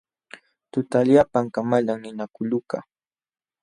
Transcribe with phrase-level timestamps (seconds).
[0.71, 2.83] Tutallapam kamalan ninakulukaq.